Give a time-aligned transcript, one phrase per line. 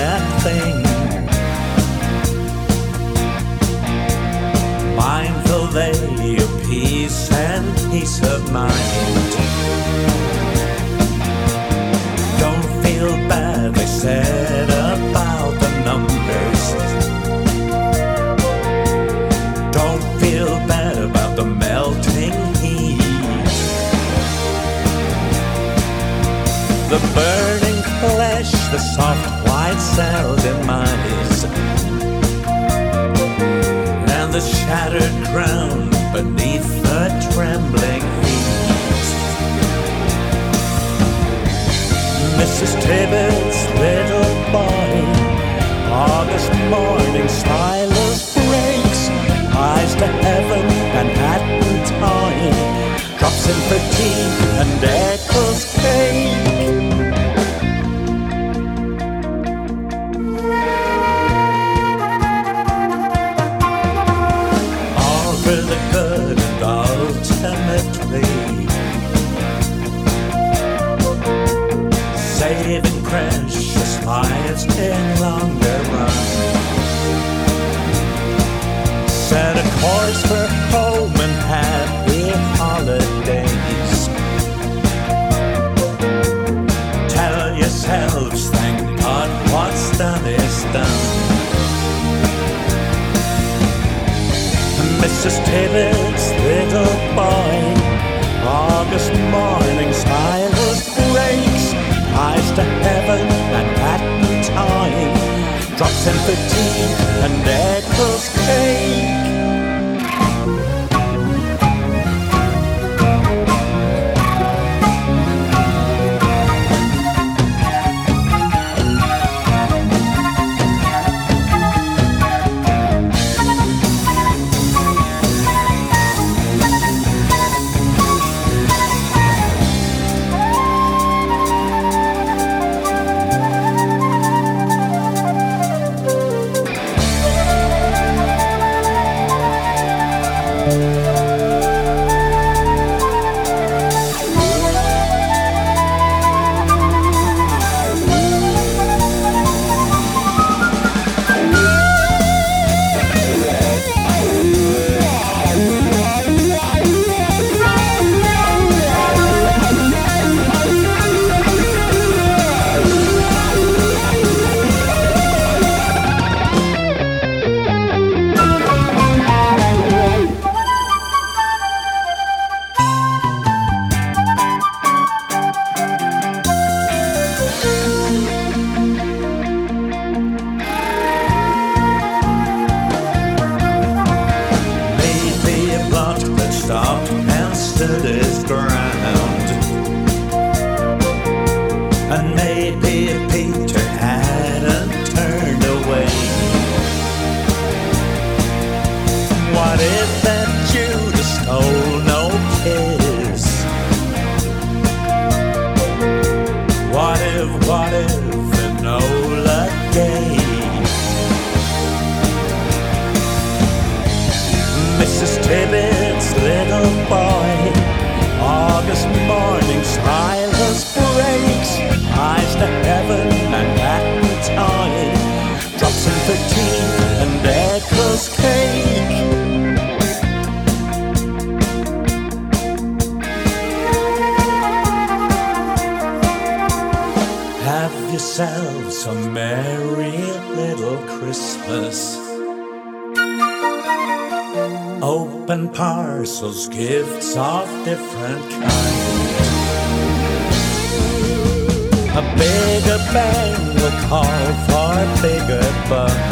[0.00, 0.76] That thing.
[4.96, 9.30] Mindful they of peace and peace of mind.
[12.42, 16.62] Don't feel bad, they said about the numbers.
[19.78, 23.52] Don't feel bad about the melting heat.
[26.92, 29.29] The burning flesh, the soft
[30.00, 31.44] thousand miles
[34.16, 37.02] and the shattered ground beneath the
[37.32, 39.08] trembling leaves.
[42.40, 42.72] Mrs.
[42.84, 45.06] Tibbetts' little body,
[46.08, 49.02] August morning silence breaks,
[49.68, 50.64] eyes to heaven
[50.98, 56.29] and hat and time, drops in fatigue and echoes came.
[74.10, 76.10] Lives in longer run.
[79.08, 82.24] Set a course for home and happy
[82.58, 84.00] holidays.
[87.14, 91.02] Tell yourselves, thank God, what's done is done.
[95.02, 95.36] Mrs.
[95.46, 97.59] Tibbetts' little boy,
[106.30, 106.38] And
[107.24, 108.19] and echo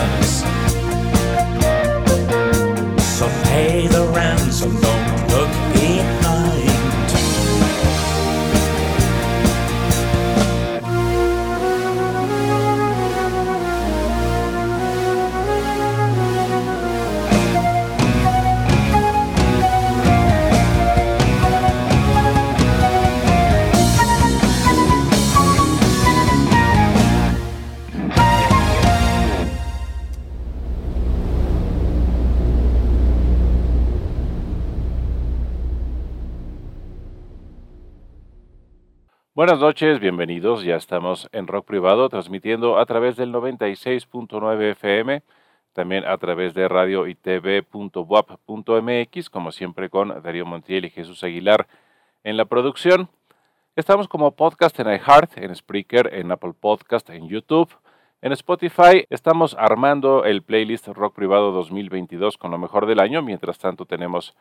[0.09, 0.48] us.
[39.39, 40.65] Buenas noches, bienvenidos.
[40.65, 45.23] Ya estamos en Rock Privado transmitiendo a través del 96.9 FM,
[45.73, 47.15] también a través de radio y
[49.31, 51.69] como siempre con Darío Montiel y Jesús Aguilar
[52.25, 53.11] en la producción.
[53.77, 57.71] Estamos como podcast en iHeart, en Spreaker, en Apple Podcast, en YouTube,
[58.21, 59.07] en Spotify.
[59.09, 63.23] Estamos armando el playlist Rock Privado 2022 con lo mejor del año.
[63.23, 64.35] Mientras tanto tenemos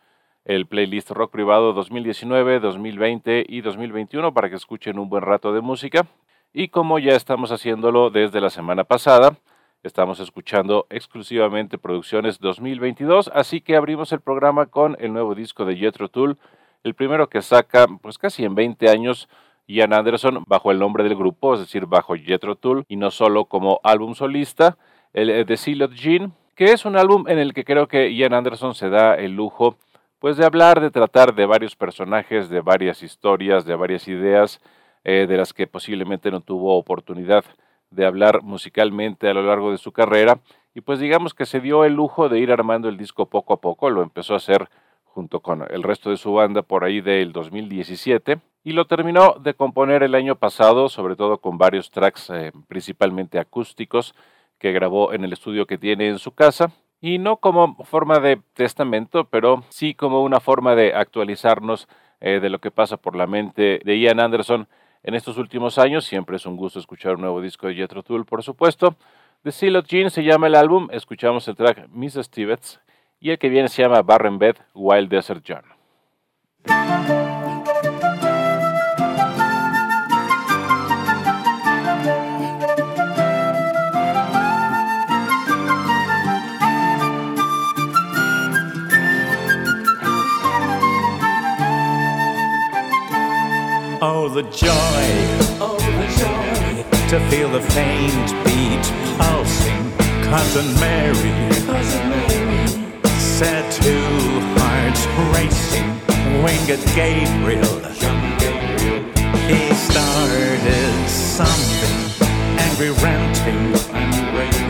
[0.48, 5.60] el playlist Rock Privado 2019, 2020 y 2021 para que escuchen un buen rato de
[5.60, 6.08] música.
[6.54, 9.36] Y como ya estamos haciéndolo desde la semana pasada,
[9.84, 15.76] estamos escuchando exclusivamente producciones 2022, así que abrimos el programa con el nuevo disco de
[15.76, 16.38] Jethro Tull,
[16.86, 19.28] el primero que saca pues casi en 20 años
[19.68, 23.46] Ian Anderson bajo el nombre del grupo, es decir, bajo Jethro Tull y no solo
[23.46, 24.78] como álbum solista,
[25.12, 28.74] el The Seal Jean, que es un álbum en el que creo que Ian Anderson
[28.76, 29.76] se da el lujo
[30.20, 34.62] pues de hablar, de tratar de varios personajes, de varias historias, de varias ideas,
[35.04, 37.46] eh, de las que posiblemente no tuvo oportunidad
[37.92, 40.40] de hablar musicalmente a lo largo de su carrera.
[40.74, 43.62] Y pues digamos que se dio el lujo de ir armando el disco poco a
[43.62, 44.70] poco, lo empezó a hacer
[45.06, 49.56] junto con el resto de su banda por ahí del 2017 y lo terminó de
[49.56, 54.14] componer el año pasado, sobre todo con varios tracks eh, principalmente acústicos
[54.60, 56.72] que grabó en el estudio que tiene en su casa
[57.02, 61.88] y no como forma de testamento, pero sí como una forma de actualizarnos
[62.20, 64.68] eh, de lo que pasa por la mente de Ian Anderson
[65.04, 66.06] en estos últimos años.
[66.06, 68.96] Siempre es un gusto escuchar un nuevo disco de Jethro Tull, por supuesto.
[69.44, 72.30] The Seal of Jean se llama el álbum, escuchamos el track Mrs.
[72.30, 72.82] Tibbets
[73.20, 75.64] y el que viene se llama Barren Bed Wild Desert John.
[94.38, 94.70] The joy,
[95.60, 98.86] oh, the joy to feel the faint beat
[99.18, 99.92] pulsing.
[100.30, 101.34] Cousin Mary,
[101.66, 105.90] Cousin Mary set two hearts racing.
[106.44, 107.82] Winged Gabriel,
[108.38, 109.02] Gabriel,
[109.50, 111.98] he started something,
[112.60, 114.67] angry ranting, for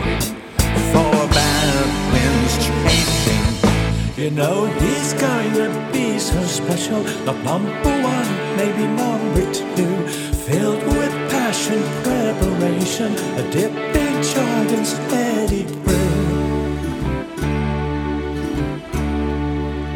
[4.28, 7.70] You know he's to be so special, not number
[8.02, 10.06] one maybe number two,
[10.44, 16.12] filled with passion, preparation, a dip in jargon steady brew.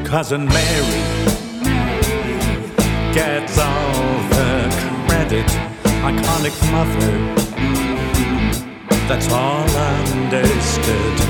[0.06, 1.02] Cousin Mary
[3.12, 4.70] gets all the
[5.08, 5.48] credit,
[6.08, 7.12] iconic mother,
[9.08, 11.20] that's all understood.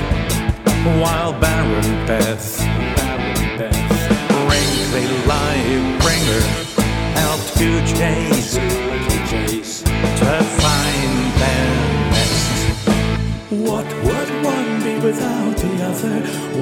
[1.01, 2.72] While Baron Beth,
[4.93, 6.41] wrinkly life bringer
[7.17, 8.53] helped to chase
[9.83, 11.69] to find their
[12.11, 12.47] nest.
[13.49, 16.15] What would one be without the other?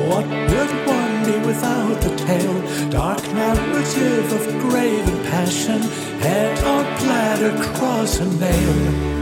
[0.08, 2.90] What would one be without the tale?
[2.90, 5.82] Dark narrative of grave and passion,
[6.22, 9.21] head on platter, cross and nail.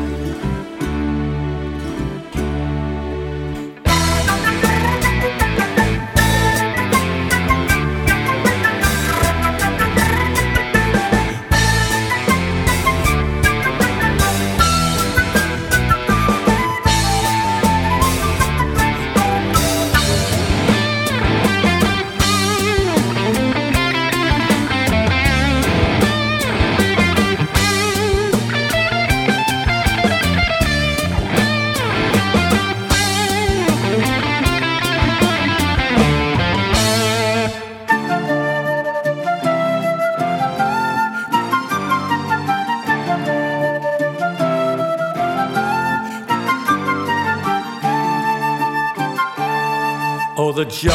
[50.69, 50.91] Joy,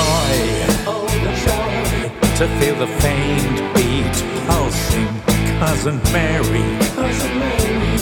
[0.86, 4.14] oh, the joy to feel the faint beat
[4.46, 5.08] pulsing.
[5.58, 6.62] Cousin Mary,
[6.94, 7.98] Cousin Mary,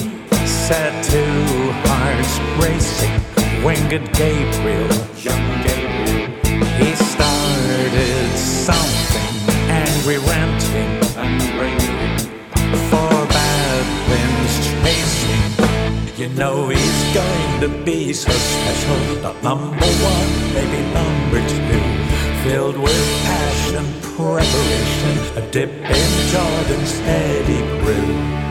[0.46, 3.64] set two hearts racing.
[3.64, 6.30] Winged Gabriel, young Gabriel,
[6.76, 9.32] he started something.
[9.70, 11.40] Angry ranting, and
[12.90, 13.11] for
[16.22, 22.76] You know he's going to be so special, not number one, maybe number two filled
[22.76, 28.41] with passion, preparation, a dip in Jordan's steady brew.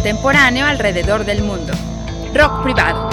[0.00, 1.74] Contemporáneo alrededor del mundo.
[2.32, 3.09] Rock privado.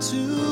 [0.00, 0.51] To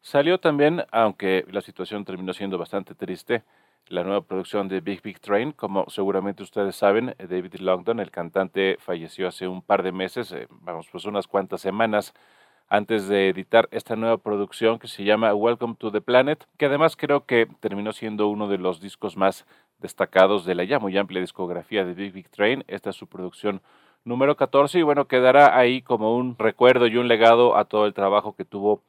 [0.00, 3.42] Salió también, aunque la situación terminó siendo bastante triste,
[3.88, 5.52] la nueva producción de Big Big Train.
[5.52, 10.46] Como seguramente ustedes saben, David Longdon, el cantante, falleció hace un par de meses, eh,
[10.50, 12.14] vamos, pues unas cuantas semanas
[12.68, 16.96] antes de editar esta nueva producción que se llama Welcome to the Planet, que además
[16.96, 19.46] creo que terminó siendo uno de los discos más
[19.78, 22.64] destacados de la ya muy amplia discografía de Big Big Train.
[22.66, 23.60] Esta es su producción
[24.04, 27.94] número 14 y bueno, quedará ahí como un recuerdo y un legado a todo el
[27.94, 28.82] trabajo que tuvo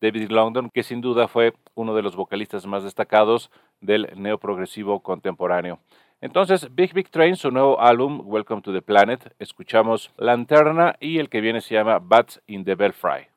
[0.00, 5.78] David Longdon, que sin duda fue uno de los vocalistas más destacados del neoprogresivo contemporáneo.
[6.20, 11.28] Entonces, Big Big Train, su nuevo álbum, Welcome to the Planet, escuchamos Lanterna y el
[11.28, 13.28] que viene se llama Bats in the Belfry.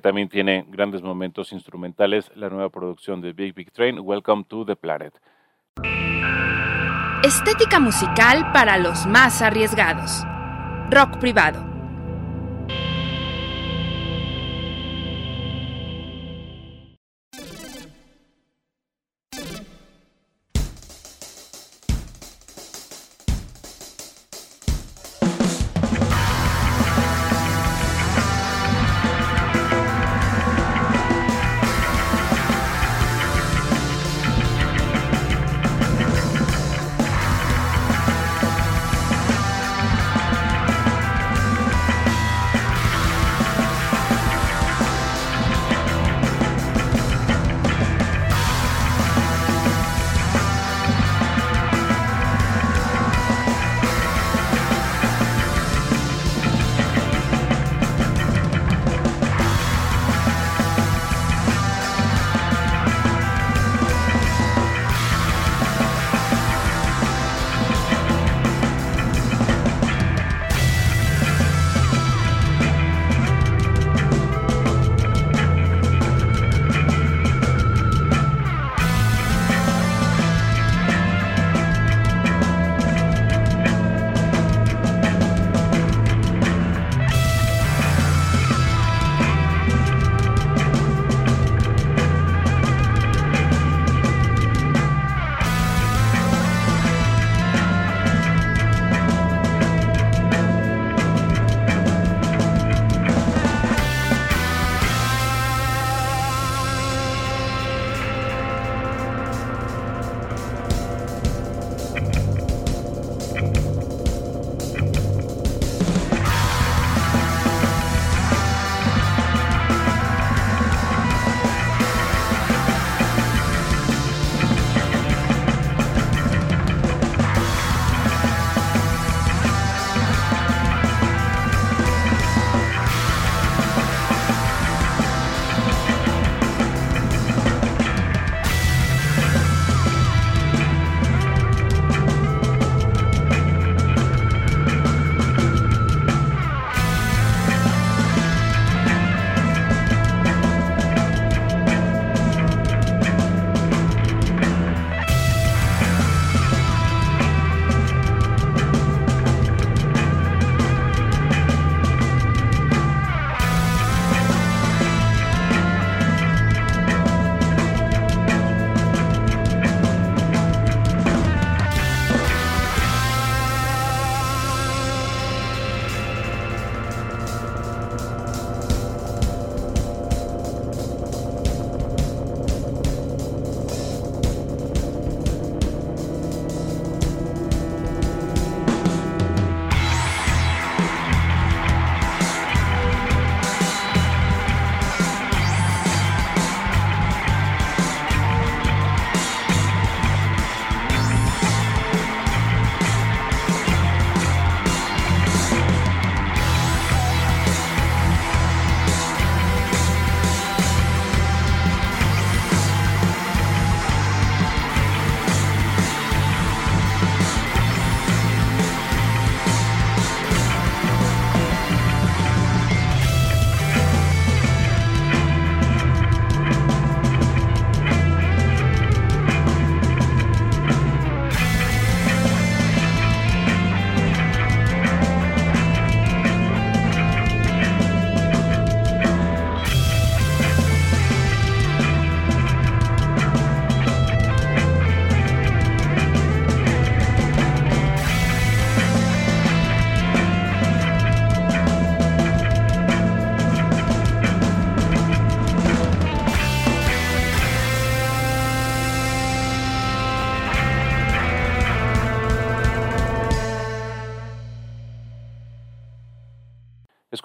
[0.00, 4.76] También tiene grandes momentos instrumentales, la nueva producción de Big Big Train, Welcome to the
[4.76, 5.14] Planet.
[7.22, 10.24] Estética musical para los más arriesgados.
[10.90, 11.69] Rock privado.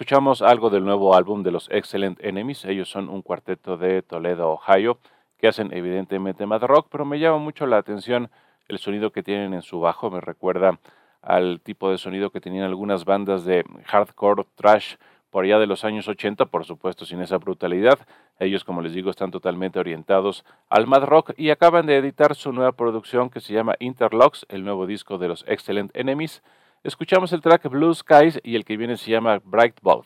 [0.05, 2.63] Escuchamos algo del nuevo álbum de los Excellent Enemies.
[2.65, 4.99] Ellos son un cuarteto de Toledo, Ohio,
[5.39, 8.29] que hacen evidentemente más rock, pero me llama mucho la atención
[8.67, 10.11] el sonido que tienen en su bajo.
[10.11, 10.79] Me recuerda
[11.23, 14.97] al tipo de sonido que tenían algunas bandas de hardcore trash
[15.31, 17.97] por allá de los años 80, por supuesto sin esa brutalidad.
[18.37, 22.53] Ellos, como les digo, están totalmente orientados al mad rock y acaban de editar su
[22.53, 26.43] nueva producción que se llama Interlocks, el nuevo disco de los Excellent Enemies.
[26.85, 30.05] Escuchamos el track Blue Skies y el que viene se llama Bright Both.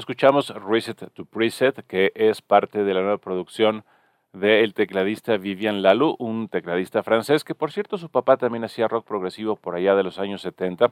[0.00, 3.84] Escuchamos Reset to Preset, que es parte de la nueva producción
[4.32, 9.06] del tecladista Vivian Lalu, un tecladista francés que, por cierto, su papá también hacía rock
[9.06, 10.90] progresivo por allá de los años 70.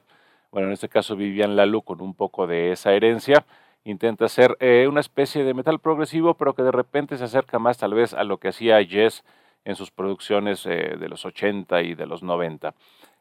[0.51, 3.47] Bueno, en este caso Vivian Lalu, con un poco de esa herencia,
[3.83, 7.79] intenta hacer eh, una especie de metal progresivo, pero que de repente se acerca más
[7.79, 9.23] tal vez a lo que hacía Jess
[9.65, 12.75] en sus producciones eh, de los 80 y de los 90.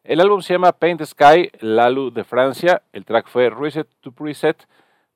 [0.05, 2.82] El álbum se llama Paint the Sky, Lalu de Francia.
[2.93, 4.66] El track fue Reset to Preset.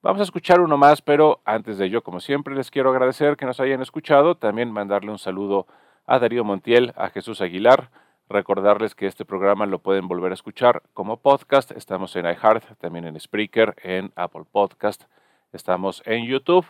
[0.02, 3.46] Vamos a escuchar uno más, pero antes de ello, como siempre, les quiero agradecer que
[3.46, 4.34] nos hayan escuchado.
[4.34, 5.68] También mandarle un saludo
[6.06, 7.88] a Darío Montiel, a Jesús Aguilar.
[8.28, 11.70] Recordarles que este programa lo pueden volver a escuchar como podcast.
[11.70, 15.04] Estamos en iHeart, también en Spreaker, en Apple Podcast.
[15.52, 16.66] Estamos en YouTube.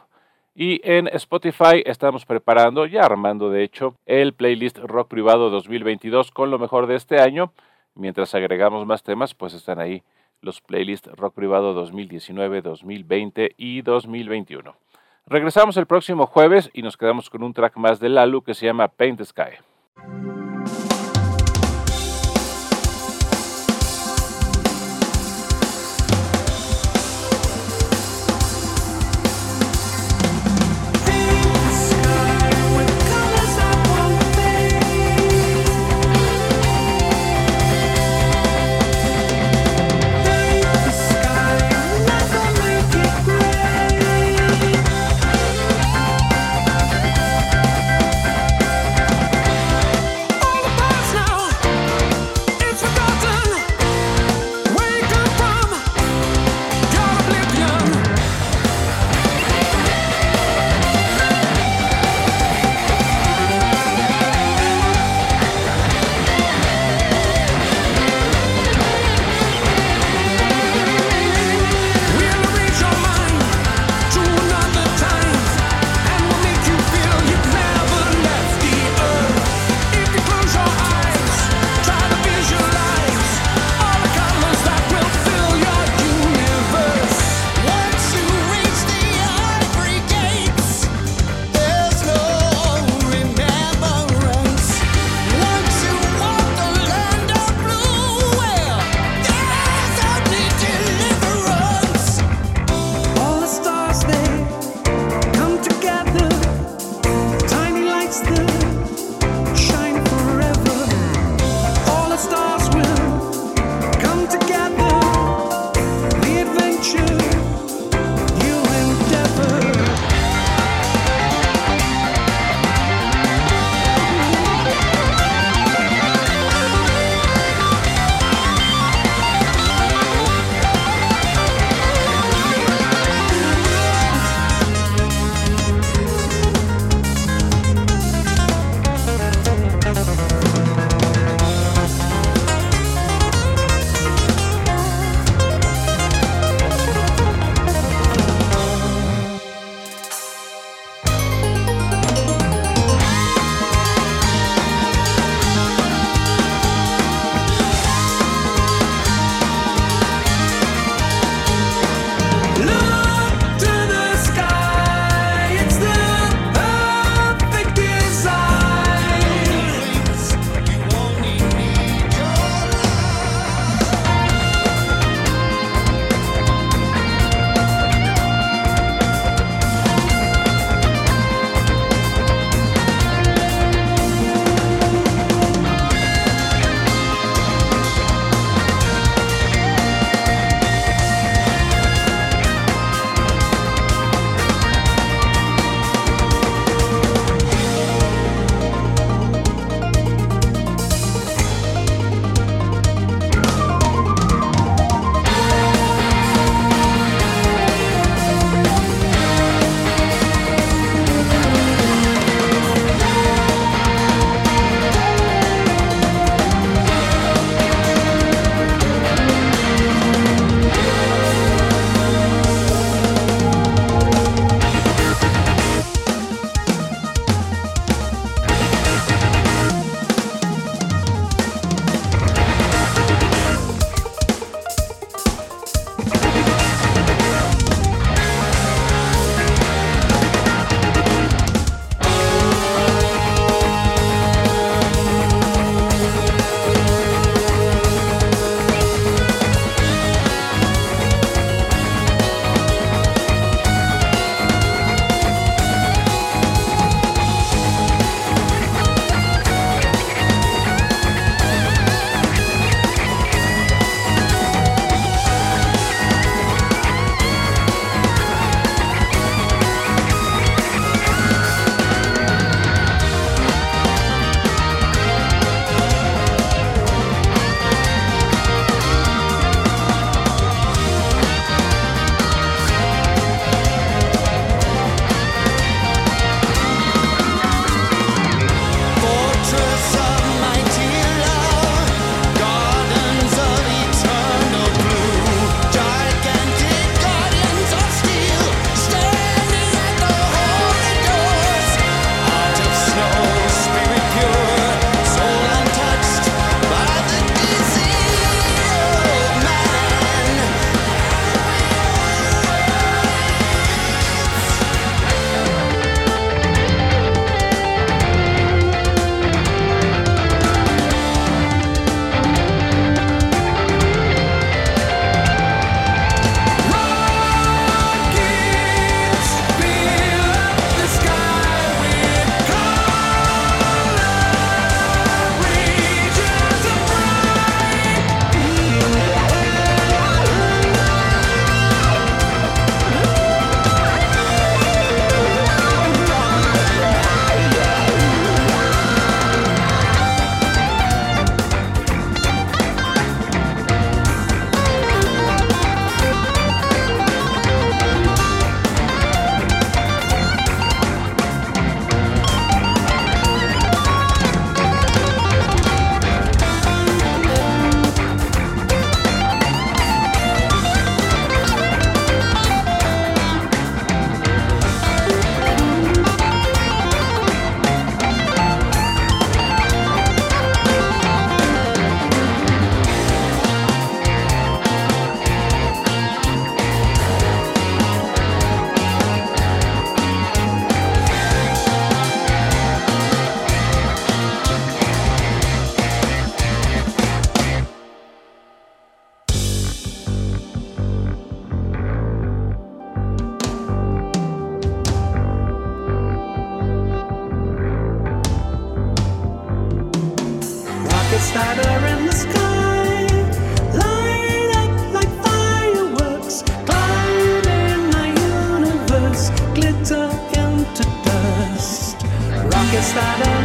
[0.54, 6.50] Y en Spotify estamos preparando, ya armando de hecho, el playlist Rock Privado 2022 con
[6.50, 7.54] lo mejor de este año.
[7.94, 10.02] Mientras agregamos más temas, pues están ahí
[10.42, 14.76] los playlists Rock Privado 2019, 2020 y 2021.
[15.26, 18.66] Regresamos el próximo jueves y nos quedamos con un track más de Lalu que se
[18.66, 20.91] llama Paint the Sky.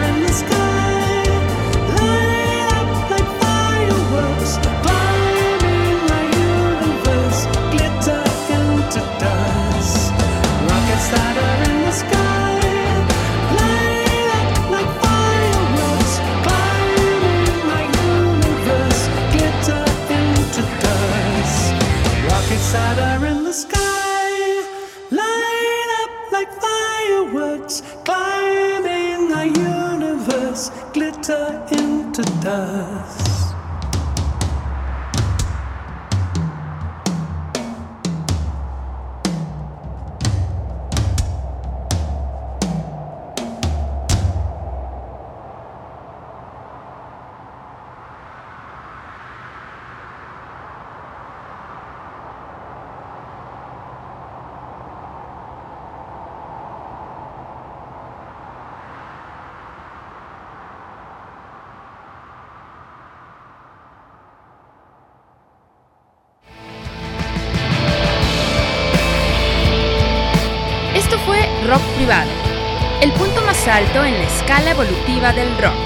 [0.09, 0.76] In the sky,
[32.47, 33.07] 的。
[75.34, 75.76] Del rock.